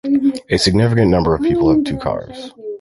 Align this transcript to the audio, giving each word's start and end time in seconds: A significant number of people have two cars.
A 0.49 0.57
significant 0.57 1.11
number 1.11 1.35
of 1.35 1.43
people 1.43 1.71
have 1.71 1.83
two 1.83 1.99
cars. 1.99 2.51